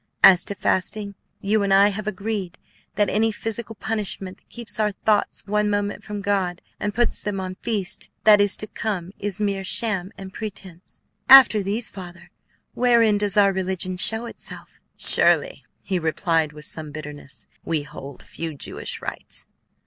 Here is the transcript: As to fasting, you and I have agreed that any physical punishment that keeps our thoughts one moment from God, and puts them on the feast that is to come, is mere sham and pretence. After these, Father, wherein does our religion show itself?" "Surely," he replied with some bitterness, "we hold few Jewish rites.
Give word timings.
As 0.23 0.43
to 0.45 0.55
fasting, 0.55 1.13
you 1.41 1.61
and 1.61 1.71
I 1.71 1.89
have 1.89 2.07
agreed 2.07 2.57
that 2.95 3.07
any 3.07 3.31
physical 3.31 3.75
punishment 3.75 4.39
that 4.39 4.49
keeps 4.49 4.79
our 4.79 4.91
thoughts 4.93 5.45
one 5.45 5.69
moment 5.69 6.03
from 6.03 6.21
God, 6.23 6.59
and 6.79 6.91
puts 6.95 7.21
them 7.21 7.39
on 7.39 7.51
the 7.51 7.59
feast 7.61 8.09
that 8.23 8.41
is 8.41 8.57
to 8.57 8.65
come, 8.65 9.11
is 9.19 9.39
mere 9.39 9.63
sham 9.63 10.11
and 10.17 10.33
pretence. 10.33 11.01
After 11.29 11.61
these, 11.61 11.91
Father, 11.91 12.31
wherein 12.73 13.19
does 13.19 13.37
our 13.37 13.53
religion 13.53 13.95
show 13.95 14.25
itself?" 14.25 14.81
"Surely," 14.97 15.65
he 15.81 15.99
replied 15.99 16.51
with 16.51 16.65
some 16.65 16.89
bitterness, 16.89 17.45
"we 17.63 17.83
hold 17.83 18.23
few 18.23 18.55
Jewish 18.55 19.03
rites. 19.03 19.45